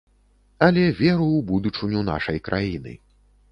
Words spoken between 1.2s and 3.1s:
ў будучыню нашай краіны.